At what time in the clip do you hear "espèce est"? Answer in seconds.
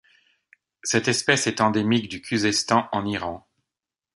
1.09-1.61